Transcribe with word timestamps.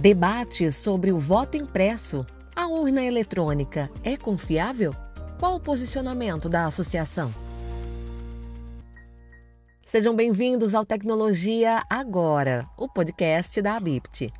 Debate 0.00 0.72
sobre 0.72 1.12
o 1.12 1.18
voto 1.18 1.58
impresso. 1.58 2.24
A 2.56 2.66
urna 2.66 3.02
eletrônica 3.02 3.90
é 4.02 4.16
confiável? 4.16 4.94
Qual 5.38 5.56
o 5.56 5.60
posicionamento 5.60 6.48
da 6.48 6.64
associação? 6.64 7.30
Sejam 9.84 10.16
bem-vindos 10.16 10.74
ao 10.74 10.86
Tecnologia 10.86 11.82
Agora, 11.90 12.66
o 12.78 12.88
podcast 12.88 13.60
da 13.60 13.76
ABIPT. 13.76 14.32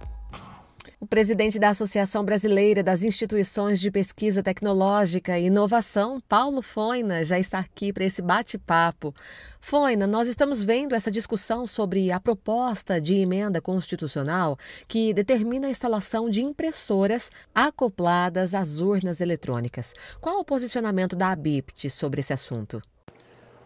O 1.02 1.06
presidente 1.06 1.58
da 1.58 1.70
Associação 1.70 2.22
Brasileira 2.22 2.82
das 2.82 3.02
Instituições 3.02 3.80
de 3.80 3.90
Pesquisa 3.90 4.42
Tecnológica 4.42 5.38
e 5.38 5.46
Inovação, 5.46 6.20
Paulo 6.20 6.60
Foina, 6.60 7.24
já 7.24 7.38
está 7.38 7.58
aqui 7.58 7.90
para 7.90 8.04
esse 8.04 8.20
bate-papo. 8.20 9.14
Foina, 9.62 10.06
nós 10.06 10.28
estamos 10.28 10.62
vendo 10.62 10.94
essa 10.94 11.10
discussão 11.10 11.66
sobre 11.66 12.12
a 12.12 12.20
proposta 12.20 13.00
de 13.00 13.14
emenda 13.14 13.62
constitucional 13.62 14.58
que 14.86 15.14
determina 15.14 15.68
a 15.68 15.70
instalação 15.70 16.28
de 16.28 16.42
impressoras 16.42 17.30
acopladas 17.54 18.54
às 18.54 18.82
urnas 18.82 19.22
eletrônicas. 19.22 19.94
Qual 20.20 20.38
o 20.38 20.44
posicionamento 20.44 21.16
da 21.16 21.30
ABIPT 21.30 21.88
sobre 21.88 22.20
esse 22.20 22.34
assunto? 22.34 22.78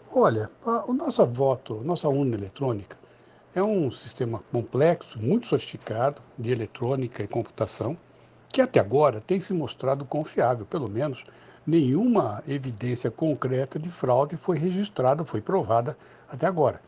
Olha, 0.09 0.49
o 0.87 0.93
nosso 0.93 1.27
voto, 1.27 1.83
nossa 1.83 2.09
urna 2.09 2.37
eletrônica, 2.37 2.97
é 3.55 3.63
um 3.63 3.89
sistema 3.89 4.41
complexo, 4.51 5.19
muito 5.21 5.47
sofisticado 5.47 6.21
de 6.37 6.51
eletrônica 6.51 7.23
e 7.23 7.29
computação, 7.29 7.97
que 8.49 8.61
até 8.61 8.81
agora 8.81 9.21
tem 9.21 9.41
se 9.41 9.53
mostrado 9.55 10.05
confiável, 10.05 10.67
pelo 10.67 10.91
menos 10.91 11.25
nenhuma 11.65 12.43
evidência 12.49 13.11
concreta 13.13 13.79
de 13.79 13.91
fraude 13.91 14.37
foi 14.37 14.59
registrada, 14.59 15.25
foi 15.25 15.41
provada 15.41 15.97
até 16.29 16.47
agora. 16.47 16.81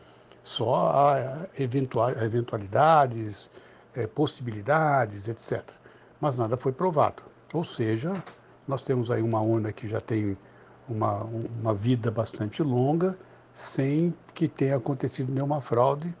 Só 0.43 0.91
há 0.91 1.47
eventualidades, 1.57 3.49
é, 3.95 4.05
possibilidades, 4.05 5.27
etc. 5.27 5.63
Mas 6.19 6.37
nada 6.37 6.57
foi 6.57 6.73
provado. 6.73 7.23
Ou 7.53 7.63
seja, 7.63 8.11
nós 8.67 8.81
temos 8.81 9.09
aí 9.09 9.21
uma 9.21 9.41
urna 9.41 9.71
que 9.71 9.87
já 9.87 10.01
tem 10.01 10.37
uma, 10.87 11.23
uma 11.23 11.73
vida 11.73 12.11
bastante 12.11 12.61
longa, 12.61 13.17
sem 13.53 14.13
que 14.33 14.47
tenha 14.47 14.75
acontecido 14.75 15.31
nenhuma 15.31 15.59
fraude 15.61 16.13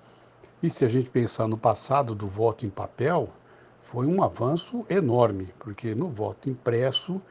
e 0.61 0.69
se 0.69 0.83
a 0.83 0.87
gente 0.87 1.09
pensar 1.09 1.47
no 1.47 1.57
passado 1.57 2.15
do 2.15 2.27
voto 2.27 2.65
em 2.65 2.69
papel, 2.69 3.29
foi 3.79 4.05
um 4.05 4.23
avanço 4.23 4.85
enorme, 4.89 5.53
porque 5.59 5.93
no 5.93 6.09
voto 6.09 6.49
impresso, 6.49 7.21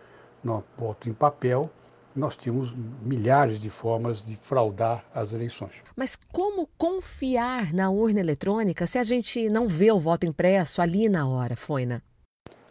no 0.43 0.63
voto 0.77 1.09
em 1.09 1.13
papel, 1.13 1.71
nós 2.15 2.37
tínhamos 2.37 2.75
milhares 3.03 3.61
de 3.61 3.69
formas 3.69 4.25
de 4.25 4.37
fraudar 4.37 5.05
as 5.15 5.33
eleições. 5.33 5.73
Mas 5.95 6.17
como 6.33 6.67
confiar 6.79 7.75
na 7.75 7.91
urna 7.91 8.21
eletrônica 8.21 8.87
se 8.87 8.99
a 8.99 9.05
gente 9.05 9.51
não 9.51 9.69
vê 9.69 9.93
o 9.93 10.01
voto 10.01 10.25
impresso 10.25 10.81
ali 10.81 11.09
na 11.09 11.29
hora, 11.29 11.57
Foina? 11.57 12.03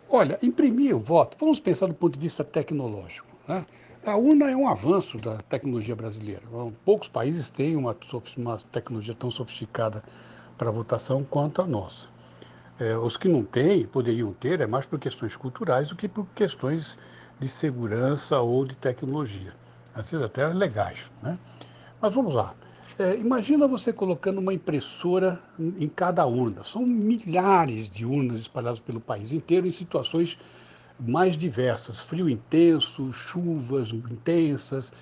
Olha, 0.10 0.40
imprimir 0.42 0.96
o 0.96 1.00
voto, 1.00 1.38
vamos 1.40 1.60
pensar 1.60 1.88
do 1.88 1.94
ponto 1.94 2.14
de 2.14 2.20
vista 2.20 2.44
tecnológico. 2.44 3.28
Né? 3.48 3.66
A 4.06 4.16
urna 4.16 4.50
é 4.50 4.56
um 4.56 4.68
avanço 4.68 5.18
da 5.18 5.38
tecnologia 5.38 5.96
brasileira. 5.96 6.44
Poucos 6.84 7.08
países 7.08 7.50
têm 7.50 7.76
uma, 7.76 7.96
uma 8.38 8.58
tecnologia 8.72 9.14
tão 9.14 9.30
sofisticada 9.30 10.04
para 10.58 10.72
votação 10.72 11.24
quanto 11.24 11.62
a 11.62 11.68
nossa. 11.68 12.08
É, 12.80 12.98
os 12.98 13.16
que 13.16 13.28
não 13.28 13.44
têm, 13.44 13.86
poderiam 13.86 14.34
ter, 14.34 14.60
é 14.60 14.68
mais 14.68 14.86
por 14.86 15.00
questões 15.00 15.36
culturais 15.36 15.90
do 15.90 15.96
que 15.96 16.08
por 16.08 16.26
questões 16.36 16.98
de 17.40 17.48
segurança 17.48 18.40
ou 18.40 18.66
de 18.66 18.76
tecnologia. 18.76 19.54
Às 19.94 20.12
vezes 20.12 20.26
até 20.26 20.46
legais. 20.48 21.10
Né? 21.24 21.38
Mas 22.02 22.14
vamos 22.14 22.34
lá. 22.34 22.54
É, 22.98 23.16
imagina 23.16 23.68
você 23.68 23.92
colocando 23.92 24.40
uma 24.40 24.54
impressora 24.54 25.40
em 25.60 25.88
cada 25.88 26.26
urna. 26.26 26.64
São 26.64 26.86
milhares 26.86 27.90
de 27.90 28.06
urnas 28.06 28.40
espalhadas 28.40 28.80
pelo 28.80 29.02
país 29.02 29.34
inteiro 29.34 29.68
em 29.68 29.72
situações 29.72 30.38
mais 31.00 31.36
diversas. 31.36 32.00
Frio 32.00 32.30
intenso, 32.30 33.12
chuvas 33.12 33.92
intensas, 33.92 34.94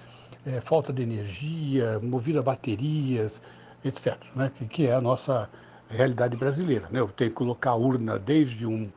é, 0.46 0.60
falta 0.60 0.92
de 0.92 1.04
energia, 1.04 2.00
movida 2.02 2.40
a 2.40 2.44
baterias, 2.44 3.42
etc., 3.84 4.18
né? 4.36 4.52
que, 4.54 4.66
que 4.66 4.88
é 4.88 4.94
a 4.94 5.02
nossa 5.02 5.50
realidade 5.90 6.36
brasileira. 6.36 6.88
Né? 6.90 7.00
Eu 7.00 7.08
tenho 7.08 7.30
que 7.30 7.36
colocar 7.36 7.72
a 7.72 7.76
urna 7.76 8.18
desde 8.18 8.66
um, 8.66 8.90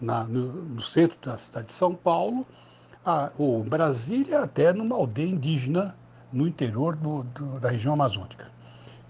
na, 0.00 0.24
no, 0.24 0.52
no, 0.52 0.80
centro 0.80 1.16
da 1.22 1.38
cidade 1.38 1.66
de 1.66 1.72
São 1.72 1.94
Paulo, 1.94 2.46
a, 3.04 3.30
ou 3.38 3.62
Brasília, 3.62 4.40
até 4.40 4.72
numa 4.72 4.96
aldeia 4.96 5.30
indígena 5.30 5.96
no 6.32 6.46
interior 6.46 6.96
do, 6.96 7.22
do, 7.24 7.60
da 7.60 7.70
região 7.70 7.94
amazônica. 7.94 8.50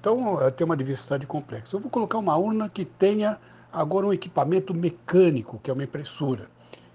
Então, 0.00 0.38
tem 0.56 0.64
uma 0.64 0.76
diversidade 0.76 1.26
complexa. 1.26 1.76
Eu 1.76 1.80
vou 1.80 1.90
colocar 1.90 2.18
uma 2.18 2.36
urna 2.36 2.68
que 2.68 2.84
tenha 2.84 3.38
agora 3.72 4.06
um 4.06 4.12
equipamento 4.12 4.74
mecânico, 4.74 5.60
que 5.62 5.70
é 5.70 5.72
uma 5.72 5.84
impressora. 5.84 6.48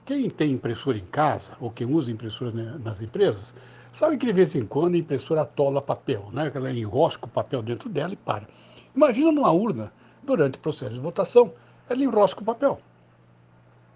Quem 0.05 0.29
tem 0.29 0.51
impressora 0.51 0.97
em 0.97 1.05
casa, 1.05 1.53
ou 1.59 1.71
quem 1.71 1.87
usa 1.87 2.11
impressora 2.11 2.51
nas 2.51 3.01
empresas, 3.01 3.55
Sabe 3.97 4.15
que 4.15 4.27
de 4.27 4.31
vez 4.31 4.53
em 4.53 4.63
quando 4.63 4.93
a 4.93 4.97
impressora 4.99 5.41
atola 5.41 5.81
papel, 5.81 6.29
né? 6.31 6.51
Ela 6.53 6.71
enrosca 6.71 7.25
o 7.25 7.27
papel 7.27 7.63
dentro 7.63 7.89
dela 7.89 8.13
e 8.13 8.15
para. 8.15 8.47
Imagina 8.95 9.31
numa 9.31 9.51
urna, 9.51 9.91
durante 10.21 10.59
o 10.59 10.61
processo 10.61 10.93
de 10.93 10.99
votação, 10.99 11.51
ela 11.89 12.03
enrosca 12.03 12.39
o 12.39 12.45
papel. 12.45 12.77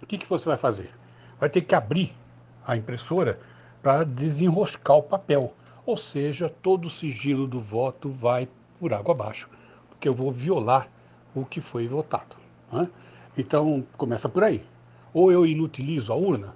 O 0.01 0.07
que, 0.07 0.17
que 0.17 0.27
você 0.27 0.49
vai 0.49 0.57
fazer? 0.57 0.89
Vai 1.39 1.51
ter 1.51 1.61
que 1.61 1.75
abrir 1.75 2.15
a 2.65 2.75
impressora 2.75 3.39
para 3.79 4.03
desenroscar 4.03 4.97
o 4.97 5.03
papel. 5.03 5.53
Ou 5.85 5.95
seja, 5.95 6.49
todo 6.49 6.85
o 6.85 6.89
sigilo 6.89 7.45
do 7.45 7.61
voto 7.61 8.09
vai 8.09 8.49
por 8.79 8.95
água 8.95 9.13
abaixo, 9.13 9.47
porque 9.87 10.09
eu 10.09 10.13
vou 10.13 10.31
violar 10.31 10.89
o 11.35 11.45
que 11.45 11.61
foi 11.61 11.87
votado. 11.87 12.37
Né? 12.71 12.89
Então, 13.37 13.85
começa 13.95 14.27
por 14.27 14.43
aí. 14.43 14.63
Ou 15.13 15.31
eu 15.31 15.45
inutilizo 15.45 16.11
a 16.11 16.15
urna 16.15 16.55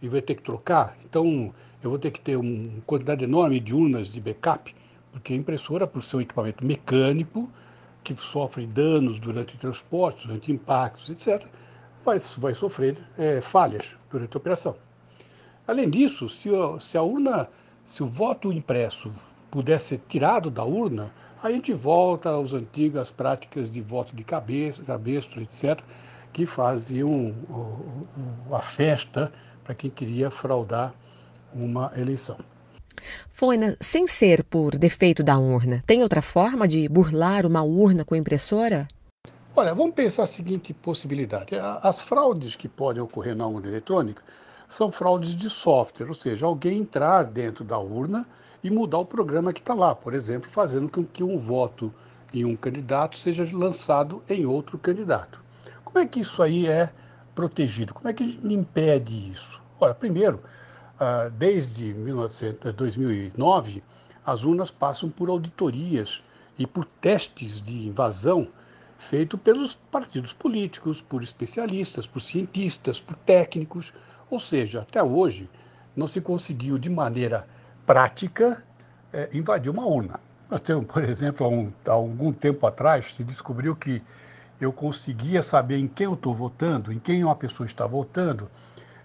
e 0.00 0.08
vou 0.08 0.22
ter 0.22 0.36
que 0.36 0.42
trocar, 0.44 0.96
então 1.04 1.52
eu 1.82 1.90
vou 1.90 1.98
ter 1.98 2.10
que 2.10 2.20
ter 2.20 2.36
uma 2.36 2.80
quantidade 2.86 3.24
enorme 3.24 3.60
de 3.60 3.74
urnas 3.74 4.08
de 4.08 4.20
backup, 4.20 4.74
porque 5.12 5.32
a 5.32 5.36
impressora, 5.36 5.86
por 5.86 6.02
ser 6.02 6.16
um 6.16 6.20
equipamento 6.20 6.64
mecânico, 6.64 7.50
que 8.02 8.14
sofre 8.16 8.66
danos 8.66 9.18
durante 9.18 9.58
transportes, 9.58 10.26
durante 10.26 10.52
impactos, 10.52 11.10
etc., 11.10 11.46
vai, 12.04 12.18
vai 12.38 12.54
sofrer 12.54 12.96
é, 13.18 13.40
falhas 13.40 13.96
durante 14.10 14.36
a 14.36 14.38
operação. 14.38 14.76
Além 15.66 15.90
disso, 15.90 16.28
se, 16.28 16.48
se 16.78 16.96
a 16.96 17.02
urna, 17.02 17.48
se 17.84 18.02
o 18.02 18.06
voto 18.06 18.52
impresso 18.52 19.10
pudesse 19.50 19.88
ser 19.88 20.02
tirado 20.08 20.50
da 20.50 20.64
urna, 20.64 21.10
a 21.42 21.50
gente 21.50 21.72
volta 21.72 22.38
às 22.38 22.52
antigas 22.52 23.10
práticas 23.10 23.72
de 23.72 23.80
voto 23.80 24.14
de 24.14 24.22
cabeça, 24.22 24.82
cabestro, 24.82 25.42
etc., 25.42 25.80
que 26.32 26.46
faziam 26.46 27.34
a 28.52 28.60
festa 28.60 29.32
para 29.64 29.74
quem 29.74 29.90
queria 29.90 30.30
fraudar 30.30 30.94
uma 31.54 31.92
eleição. 31.96 32.38
Foina, 33.30 33.76
sem 33.80 34.06
ser 34.06 34.42
por 34.44 34.76
defeito 34.76 35.22
da 35.22 35.38
urna, 35.38 35.82
tem 35.86 36.02
outra 36.02 36.22
forma 36.22 36.66
de 36.66 36.88
burlar 36.88 37.46
uma 37.46 37.62
urna 37.62 38.04
com 38.04 38.16
impressora? 38.16 38.88
Olha, 39.54 39.74
vamos 39.74 39.94
pensar 39.94 40.24
a 40.24 40.26
seguinte 40.26 40.74
possibilidade. 40.74 41.54
As 41.82 42.00
fraudes 42.00 42.56
que 42.56 42.68
podem 42.68 43.02
ocorrer 43.02 43.34
na 43.34 43.46
urna 43.46 43.68
eletrônica 43.68 44.22
são 44.68 44.90
fraudes 44.90 45.34
de 45.34 45.48
software, 45.48 46.08
ou 46.08 46.14
seja, 46.14 46.46
alguém 46.46 46.78
entrar 46.78 47.24
dentro 47.24 47.64
da 47.64 47.78
urna 47.78 48.26
e 48.62 48.70
mudar 48.70 48.98
o 48.98 49.06
programa 49.06 49.52
que 49.52 49.60
está 49.60 49.74
lá, 49.74 49.94
por 49.94 50.12
exemplo, 50.12 50.50
fazendo 50.50 50.90
com 50.90 51.04
que 51.04 51.22
um 51.22 51.38
voto 51.38 51.92
em 52.34 52.44
um 52.44 52.56
candidato 52.56 53.16
seja 53.16 53.48
lançado 53.56 54.22
em 54.28 54.44
outro 54.44 54.76
candidato. 54.76 55.40
Como 55.84 55.98
é 55.98 56.06
que 56.06 56.20
isso 56.20 56.42
aí 56.42 56.66
é 56.66 56.90
protegido? 57.34 57.94
Como 57.94 58.08
é 58.08 58.12
que 58.12 58.24
a 58.24 58.26
gente 58.26 58.52
impede 58.52 59.30
isso? 59.30 59.60
Olha, 59.80 59.94
primeiro, 59.94 60.42
ah, 60.98 61.28
desde 61.28 61.92
2009, 61.92 63.82
as 64.24 64.44
urnas 64.44 64.70
passam 64.70 65.10
por 65.10 65.28
auditorias 65.28 66.22
e 66.58 66.66
por 66.66 66.84
testes 66.84 67.60
de 67.60 67.86
invasão 67.86 68.48
feito 68.98 69.36
pelos 69.36 69.74
partidos 69.74 70.32
políticos, 70.32 71.00
por 71.00 71.22
especialistas, 71.22 72.06
por 72.06 72.20
cientistas, 72.20 72.98
por 72.98 73.16
técnicos. 73.16 73.92
Ou 74.30 74.40
seja, 74.40 74.80
até 74.80 75.02
hoje 75.02 75.48
não 75.94 76.06
se 76.06 76.20
conseguiu 76.20 76.78
de 76.78 76.88
maneira 76.88 77.46
prática 77.84 78.64
é, 79.12 79.28
invadir 79.32 79.70
uma 79.70 79.86
urna. 79.86 80.18
Nós 80.50 80.60
temos, 80.60 80.86
por 80.86 81.04
exemplo, 81.04 81.46
há, 81.46 81.48
um, 81.48 81.72
há 81.86 81.92
algum 81.92 82.32
tempo 82.32 82.66
atrás, 82.66 83.14
se 83.14 83.22
descobriu 83.22 83.76
que 83.76 84.02
eu 84.60 84.72
conseguia 84.72 85.42
saber 85.42 85.76
em 85.76 85.86
quem 85.86 86.06
eu 86.06 86.14
estou 86.14 86.34
votando, 86.34 86.92
em 86.92 86.98
quem 86.98 87.22
uma 87.22 87.36
pessoa 87.36 87.66
está 87.66 87.86
votando, 87.86 88.50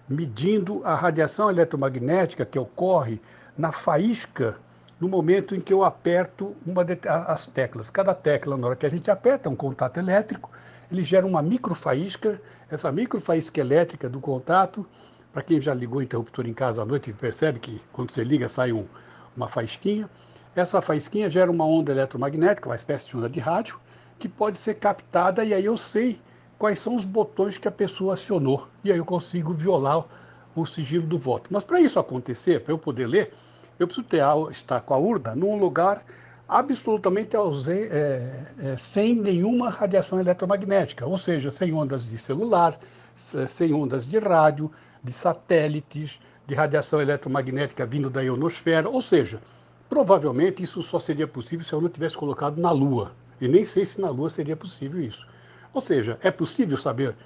medindo 0.08 0.80
a 0.84 0.94
radiação 0.94 1.50
eletromagnética 1.50 2.44
que 2.44 2.58
ocorre 2.58 3.20
na 3.56 3.72
faísca 3.72 4.56
no 5.00 5.08
momento 5.08 5.54
em 5.54 5.60
que 5.60 5.72
eu 5.72 5.82
aperto 5.82 6.54
uma 6.64 6.84
de, 6.84 6.96
as 7.08 7.46
teclas. 7.46 7.90
Cada 7.90 8.14
tecla, 8.14 8.56
na 8.56 8.68
hora 8.68 8.76
que 8.76 8.86
a 8.86 8.88
gente 8.88 9.10
aperta 9.10 9.48
um 9.48 9.56
contato 9.56 9.98
elétrico, 9.98 10.48
ele 10.90 11.02
gera 11.02 11.26
uma 11.26 11.42
microfaísca. 11.42 12.40
Essa 12.70 12.92
microfaísca 12.92 13.60
elétrica 13.60 14.08
do 14.08 14.20
contato, 14.20 14.86
para 15.32 15.42
quem 15.42 15.60
já 15.60 15.74
ligou 15.74 15.98
o 15.98 16.02
interruptor 16.02 16.46
em 16.46 16.54
casa 16.54 16.82
à 16.82 16.84
noite, 16.84 17.12
percebe 17.12 17.58
que 17.58 17.80
quando 17.92 18.12
você 18.12 18.22
liga 18.22 18.48
sai 18.48 18.72
um, 18.72 18.86
uma 19.36 19.48
faísquinha. 19.48 20.08
Essa 20.54 20.80
faísquinha 20.80 21.28
gera 21.28 21.50
uma 21.50 21.64
onda 21.64 21.90
eletromagnética, 21.90 22.68
uma 22.68 22.76
espécie 22.76 23.08
de 23.08 23.16
onda 23.16 23.28
de 23.28 23.40
rádio, 23.40 23.80
que 24.20 24.28
pode 24.28 24.56
ser 24.56 24.74
captada 24.74 25.44
e 25.44 25.52
aí 25.52 25.64
eu 25.64 25.76
sei 25.76 26.20
quais 26.62 26.78
são 26.78 26.94
os 26.94 27.04
botões 27.04 27.58
que 27.58 27.66
a 27.66 27.72
pessoa 27.72 28.14
acionou. 28.14 28.68
E 28.84 28.92
aí 28.92 28.98
eu 28.98 29.04
consigo 29.04 29.52
violar 29.52 30.04
o 30.54 30.64
sigilo 30.64 31.04
do 31.04 31.18
voto. 31.18 31.48
Mas 31.50 31.64
para 31.64 31.80
isso 31.80 31.98
acontecer, 31.98 32.60
para 32.60 32.72
eu 32.72 32.78
poder 32.78 33.08
ler, 33.08 33.34
eu 33.80 33.86
preciso 33.88 34.06
ter, 34.06 34.22
estar 34.52 34.80
com 34.80 34.94
a 34.94 34.96
urna 34.96 35.34
num 35.34 35.58
lugar 35.58 36.04
absolutamente 36.48 37.34
ausente, 37.34 37.88
é, 37.90 38.44
é, 38.60 38.76
sem 38.76 39.12
nenhuma 39.12 39.70
radiação 39.70 40.20
eletromagnética, 40.20 41.04
ou 41.04 41.18
seja, 41.18 41.50
sem 41.50 41.72
ondas 41.72 42.08
de 42.08 42.16
celular, 42.16 42.78
sem 43.12 43.74
ondas 43.74 44.06
de 44.06 44.20
rádio, 44.20 44.70
de 45.02 45.12
satélites, 45.12 46.20
de 46.46 46.54
radiação 46.54 47.02
eletromagnética 47.02 47.84
vindo 47.84 48.08
da 48.08 48.22
ionosfera, 48.22 48.88
ou 48.88 49.02
seja, 49.02 49.42
provavelmente 49.88 50.62
isso 50.62 50.80
só 50.80 51.00
seria 51.00 51.26
possível 51.26 51.64
se 51.64 51.72
eu 51.72 51.80
não 51.80 51.88
tivesse 51.88 52.16
colocado 52.16 52.60
na 52.60 52.70
Lua. 52.70 53.10
E 53.40 53.48
nem 53.48 53.64
sei 53.64 53.84
se 53.84 54.00
na 54.00 54.10
Lua 54.10 54.30
seria 54.30 54.56
possível 54.56 55.02
isso. 55.02 55.26
Ou 55.72 55.80
seja, 55.80 56.18
é 56.22 56.30
possível 56.30 56.76
saber 56.76 57.16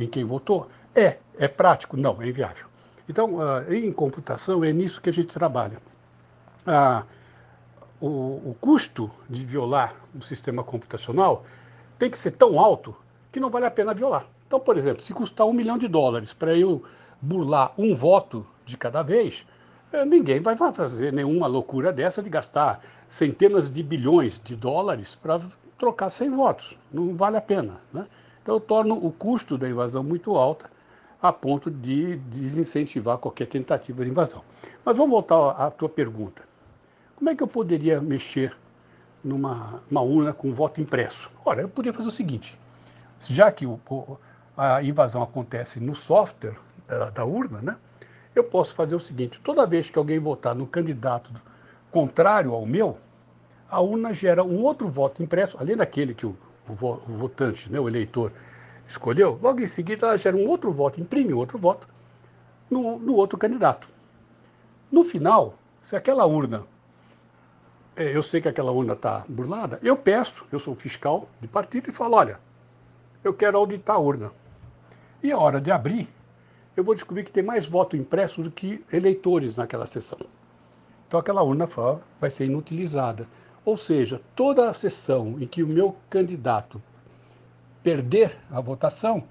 em 0.00 0.06
quem 0.06 0.24
votou? 0.24 0.68
É. 0.94 1.18
É 1.36 1.48
prático? 1.48 1.96
Não, 1.96 2.22
é 2.22 2.28
inviável. 2.28 2.66
Então, 3.08 3.34
uh, 3.34 3.72
em 3.72 3.92
computação, 3.92 4.64
é 4.64 4.72
nisso 4.72 5.00
que 5.00 5.10
a 5.10 5.12
gente 5.12 5.28
trabalha. 5.28 5.78
O, 8.00 8.06
o 8.50 8.56
custo 8.60 9.10
de 9.28 9.44
violar 9.44 9.94
um 10.14 10.20
sistema 10.20 10.62
computacional 10.62 11.44
tem 11.98 12.10
que 12.10 12.18
ser 12.18 12.32
tão 12.32 12.58
alto 12.58 12.94
que 13.30 13.40
não 13.40 13.50
vale 13.50 13.66
a 13.66 13.70
pena 13.70 13.92
violar. 13.92 14.26
Então, 14.46 14.60
por 14.60 14.76
exemplo, 14.76 15.02
se 15.02 15.12
custar 15.12 15.46
um 15.46 15.52
milhão 15.52 15.76
de 15.76 15.88
dólares 15.88 16.32
para 16.32 16.56
eu 16.56 16.82
burlar 17.20 17.72
um 17.76 17.94
voto 17.94 18.46
de 18.64 18.76
cada 18.76 19.02
vez, 19.02 19.44
eh, 19.92 20.04
ninguém 20.04 20.40
vai 20.40 20.56
fazer 20.56 21.12
nenhuma 21.12 21.46
loucura 21.46 21.92
dessa 21.92 22.22
de 22.22 22.30
gastar 22.30 22.80
centenas 23.08 23.70
de 23.70 23.82
bilhões 23.82 24.40
de 24.42 24.54
dólares 24.54 25.14
para 25.14 25.40
trocar 25.78 26.10
100 26.10 26.30
votos. 26.30 26.78
Não 26.92 27.16
vale 27.16 27.36
a 27.36 27.40
pena. 27.40 27.80
Né? 27.92 28.06
Então, 28.42 28.54
eu 28.54 28.60
torno 28.60 28.94
o 28.94 29.10
custo 29.10 29.56
da 29.56 29.68
invasão 29.68 30.02
muito 30.02 30.36
alta 30.36 30.70
a 31.20 31.32
ponto 31.32 31.70
de 31.70 32.16
desincentivar 32.16 33.16
qualquer 33.16 33.46
tentativa 33.46 34.04
de 34.04 34.10
invasão. 34.10 34.42
Mas 34.84 34.96
vamos 34.96 35.10
voltar 35.10 35.50
à 35.52 35.70
tua 35.70 35.88
pergunta. 35.88 36.42
Como 37.16 37.30
é 37.30 37.34
que 37.34 37.42
eu 37.42 37.48
poderia 37.48 38.00
mexer 38.00 38.54
numa 39.22 40.02
urna 40.02 40.34
com 40.34 40.52
voto 40.52 40.82
impresso? 40.82 41.30
Ora, 41.42 41.62
eu 41.62 41.68
poderia 41.68 41.96
fazer 41.96 42.08
o 42.08 42.12
seguinte: 42.12 42.58
já 43.20 43.50
que 43.50 43.64
o, 43.64 43.80
a 44.54 44.82
invasão 44.82 45.22
acontece 45.22 45.80
no 45.80 45.94
software 45.94 46.56
da, 46.86 47.08
da 47.08 47.24
urna, 47.24 47.62
né, 47.62 47.76
eu 48.34 48.44
posso 48.44 48.74
fazer 48.74 48.94
o 48.94 49.00
seguinte: 49.00 49.40
toda 49.42 49.66
vez 49.66 49.88
que 49.88 49.98
alguém 49.98 50.18
votar 50.18 50.54
no 50.54 50.66
candidato 50.66 51.32
contrário 51.90 52.52
ao 52.52 52.66
meu, 52.66 52.98
a 53.74 53.80
urna 53.80 54.14
gera 54.14 54.44
um 54.44 54.62
outro 54.62 54.86
voto 54.88 55.20
impresso, 55.20 55.56
além 55.58 55.76
daquele 55.76 56.14
que 56.14 56.24
o, 56.24 56.36
o, 56.68 56.72
o 56.72 57.16
votante, 57.16 57.70
né, 57.70 57.80
o 57.80 57.88
eleitor, 57.88 58.30
escolheu, 58.88 59.36
logo 59.42 59.60
em 59.60 59.66
seguida 59.66 60.06
ela 60.06 60.16
gera 60.16 60.36
um 60.36 60.46
outro 60.46 60.70
voto, 60.70 61.00
imprime 61.00 61.34
outro 61.34 61.58
voto 61.58 61.88
no, 62.70 63.00
no 63.00 63.14
outro 63.14 63.36
candidato. 63.36 63.88
No 64.92 65.02
final, 65.02 65.58
se 65.82 65.96
aquela 65.96 66.24
urna, 66.24 66.64
é, 67.96 68.14
eu 68.14 68.22
sei 68.22 68.40
que 68.40 68.48
aquela 68.48 68.70
urna 68.70 68.92
está 68.92 69.24
burlada, 69.28 69.80
eu 69.82 69.96
peço, 69.96 70.46
eu 70.52 70.60
sou 70.60 70.76
fiscal 70.76 71.28
de 71.40 71.48
partido 71.48 71.90
e 71.90 71.92
falo, 71.92 72.14
olha, 72.14 72.38
eu 73.24 73.34
quero 73.34 73.58
auditar 73.58 73.96
a 73.96 73.98
urna. 73.98 74.30
E 75.20 75.32
a 75.32 75.38
hora 75.38 75.60
de 75.60 75.72
abrir, 75.72 76.08
eu 76.76 76.84
vou 76.84 76.94
descobrir 76.94 77.24
que 77.24 77.32
tem 77.32 77.42
mais 77.42 77.66
voto 77.66 77.96
impresso 77.96 78.40
do 78.40 78.52
que 78.52 78.84
eleitores 78.92 79.56
naquela 79.56 79.86
sessão. 79.86 80.20
Então 81.08 81.18
aquela 81.18 81.42
urna 81.42 81.68
vai 82.20 82.30
ser 82.30 82.46
inutilizada. 82.46 83.26
Ou 83.64 83.76
seja, 83.76 84.20
toda 84.36 84.68
a 84.68 84.74
sessão 84.74 85.36
em 85.40 85.46
que 85.46 85.62
o 85.62 85.66
meu 85.66 85.96
candidato 86.10 86.82
perder 87.82 88.36
a 88.50 88.60
votação, 88.60 89.24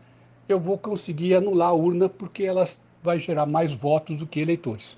eu 0.47 0.59
vou 0.59 0.77
conseguir 0.77 1.35
anular 1.35 1.69
a 1.69 1.74
urna 1.74 2.09
porque 2.09 2.44
ela 2.44 2.65
vai 3.01 3.19
gerar 3.19 3.45
mais 3.45 3.74
votos 3.74 4.18
do 4.18 4.27
que 4.27 4.39
eleitores. 4.39 4.97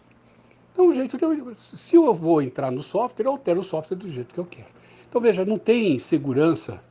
Então, 0.72 0.94
jeito 0.94 1.18
se 1.58 1.96
eu 1.96 2.14
vou 2.14 2.42
entrar 2.42 2.70
no 2.70 2.84
software, 2.84 3.26
eu 3.26 3.32
altero 3.32 3.62
o 3.62 3.64
software 3.64 3.96
do 3.96 4.10
jeito 4.10 4.34
que 4.34 4.40
eu 4.40 4.46
quero. 4.46 4.68
Então, 5.08 5.22
veja, 5.22 5.46
não 5.46 5.58
tem 5.58 5.98
segurança 5.98 6.82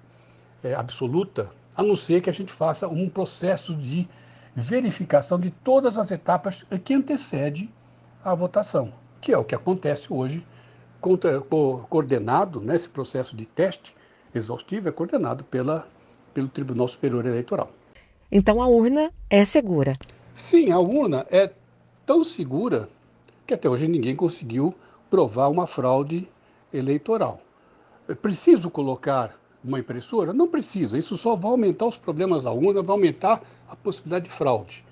é, 0.63 0.75
absoluta, 0.75 1.51
a 1.77 1.83
não 1.83 1.95
ser 1.95 2.23
que 2.23 2.31
a 2.31 2.33
gente 2.33 2.51
faça 2.51 2.89
um 2.89 3.09
processo 3.09 3.75
de 3.75 4.09
verificação 4.57 5.39
de 5.39 5.51
todas 5.51 5.99
as 5.99 6.11
etapas 6.11 6.65
que 6.85 6.95
antecede 6.95 7.71
a 8.25 8.35
votação, 8.35 8.93
que 9.21 9.33
é 9.33 9.37
o 9.37 9.45
que 9.45 9.55
acontece 9.55 10.11
hoje, 10.11 10.43
coordenado, 11.89 12.61
né, 12.61 12.75
esse 12.75 12.89
processo 12.89 13.37
de 13.37 13.45
teste 13.45 13.95
exaustivo 14.35 14.89
é 14.89 14.93
coordenado 14.93 15.45
pela 15.45 15.87
pelo 16.35 16.49
Tribunal 16.49 16.89
Superior 16.89 17.25
Eleitoral. 17.25 17.71
Então 18.31 18.61
a 18.61 18.67
urna 18.67 19.13
é 19.31 19.45
segura? 19.45 19.97
Sim, 20.35 20.73
a 20.73 20.79
urna 20.81 21.25
é 21.31 21.51
tão 22.05 22.25
segura 22.25 22.89
que 23.47 23.55
até 23.55 23.69
hoje 23.71 23.87
ninguém 23.87 24.17
conseguiu 24.17 24.75
provar 25.09 25.49
uma 25.49 25.67
fraude 25.67 26.29
eleitoral. 26.73 27.41
É 28.09 28.15
preciso 28.15 28.69
colocar 28.69 29.39
uma 29.63 29.79
impressora? 29.79 30.33
Não 30.33 30.49
precisa. 30.49 30.99
Isso 30.99 31.17
só 31.17 31.37
vai 31.37 31.53
aumentar 31.53 31.87
os 31.87 31.97
problemas 31.97 32.43
da 32.43 32.51
urna, 32.51 32.83
vai 32.83 32.97
aumentar 32.97 33.41
a 33.69 33.77
possibilidade 33.77 34.25
de 34.25 34.31
fraude. 34.33 34.85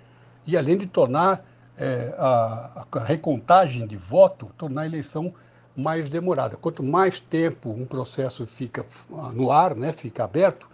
E 0.47 0.57
além 0.57 0.77
de 0.77 0.87
tornar 0.87 1.45
é, 1.77 2.15
a, 2.17 2.87
a 2.91 3.05
recontagem 3.05 3.87
de 3.87 3.97
voto, 3.97 4.51
tornar 4.57 4.83
a 4.83 4.87
eleição 4.87 5.35
mais 5.77 6.09
demorada. 6.09 6.57
Quanto 6.57 6.83
mais 6.83 7.19
tempo 7.19 7.71
um 7.71 7.87
processo 7.87 8.47
fica 8.47 8.85
no 9.33 9.51
ar, 9.51 9.75
né, 9.75 9.93
fica 9.93 10.25
aberto, 10.25 10.69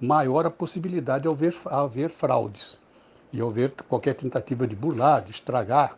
maior 0.00 0.46
a 0.46 0.50
possibilidade 0.50 1.22
de 1.22 1.28
haver, 1.28 1.54
haver 1.66 2.10
fraudes 2.10 2.78
e 3.32 3.40
haver 3.42 3.72
qualquer 3.88 4.14
tentativa 4.14 4.66
de 4.66 4.74
burlar, 4.74 5.22
de 5.22 5.32
estragar 5.32 5.96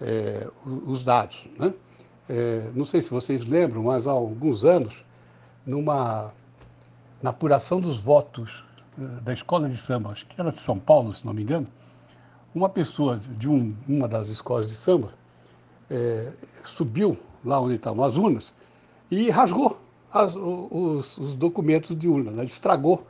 é, 0.00 0.46
os 0.64 1.04
dados. 1.04 1.46
Né? 1.58 1.74
É, 2.28 2.70
não 2.74 2.84
sei 2.84 3.02
se 3.02 3.10
vocês 3.10 3.44
lembram, 3.44 3.82
mas 3.82 4.06
há 4.06 4.12
alguns 4.12 4.64
anos, 4.64 5.04
numa, 5.66 6.32
na 7.22 7.30
apuração 7.30 7.80
dos 7.80 7.98
votos 7.98 8.64
é, 8.98 9.20
da 9.20 9.32
escola 9.32 9.68
de 9.68 9.76
samba, 9.76 10.10
acho 10.10 10.26
que 10.26 10.40
era 10.40 10.50
de 10.50 10.58
São 10.58 10.78
Paulo, 10.78 11.12
se 11.12 11.26
não 11.26 11.34
me 11.34 11.42
engano, 11.42 11.66
uma 12.54 12.68
pessoa 12.68 13.18
de 13.18 13.48
um, 13.48 13.76
uma 13.86 14.08
das 14.08 14.28
escolas 14.28 14.68
de 14.68 14.74
samba 14.74 15.12
é, 15.90 16.32
subiu 16.62 17.18
lá 17.44 17.60
onde 17.60 17.74
estavam 17.74 18.04
as 18.04 18.16
urnas 18.16 18.54
e 19.10 19.30
rasgou 19.30 19.78
as, 20.12 20.34
os, 20.34 21.18
os, 21.18 21.34
documentos 21.34 21.96
de 21.96 22.08
urna, 22.08 22.30
né? 22.30 22.44
estragou 22.44 23.06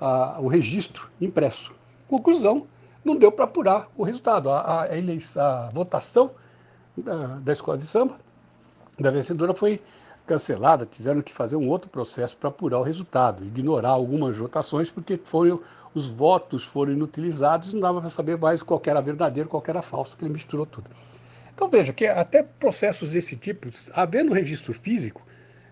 a, 0.00 0.38
o 0.40 0.46
registro 0.48 1.08
impresso. 1.20 1.72
Conclusão, 2.08 2.66
não 3.04 3.16
deu 3.16 3.30
para 3.30 3.44
apurar 3.44 3.88
o 3.96 4.02
resultado. 4.02 4.50
A, 4.50 4.84
a, 4.84 4.86
a 4.86 5.70
votação 5.70 6.30
da, 6.96 7.40
da 7.40 7.52
escola 7.52 7.76
de 7.76 7.84
samba, 7.84 8.18
da 8.98 9.10
vencedora, 9.10 9.52
foi 9.52 9.80
cancelada, 10.26 10.86
tiveram 10.86 11.20
que 11.20 11.34
fazer 11.34 11.56
um 11.56 11.68
outro 11.68 11.90
processo 11.90 12.36
para 12.36 12.48
apurar 12.48 12.78
o 12.78 12.82
resultado, 12.82 13.44
ignorar 13.44 13.90
algumas 13.90 14.38
votações, 14.38 14.90
porque 14.90 15.20
foi, 15.22 15.58
os 15.94 16.06
votos 16.08 16.64
foram 16.64 16.92
inutilizados 16.92 17.72
não 17.72 17.80
dava 17.80 18.00
para 18.00 18.08
saber 18.08 18.38
mais 18.38 18.62
qual 18.62 18.80
era 18.86 19.02
verdadeiro, 19.02 19.48
qual 19.48 19.62
era 19.66 19.82
falso, 19.82 20.16
porque 20.16 20.32
misturou 20.32 20.64
tudo. 20.64 20.88
Então 21.54 21.68
veja 21.68 21.92
que 21.92 22.06
até 22.06 22.42
processos 22.42 23.10
desse 23.10 23.36
tipo, 23.36 23.68
havendo 23.92 24.32
registro 24.32 24.72
físico, 24.72 25.22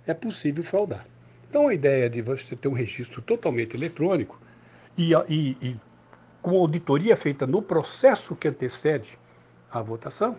é 0.07 0.15
possível 0.15 0.63
fraudar. 0.63 1.07
Então, 1.49 1.69
a 1.69 1.75
ideia 1.75 2.09
de 2.09 2.23
você 2.23 2.57
ter 2.57 2.69
um 2.69 2.73
registro 2.73 3.21
totalmente 3.21 3.77
eletrônico 3.77 4.41
e, 4.97 5.13
e, 5.29 5.57
e 5.61 5.77
com 6.41 6.57
auditoria 6.57 7.17
feita 7.17 7.47
no 7.47 7.61
processo 7.61 8.35
que 8.35 8.49
antecede 8.49 9.19
a 9.71 9.83
votação, 9.83 10.39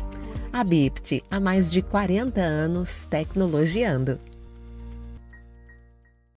A 0.52 0.64
BIPT, 0.64 1.24
há 1.30 1.40
mais 1.40 1.70
de 1.70 1.82
40 1.82 2.42
anos 2.42 3.06
tecnologiando. 3.10 4.20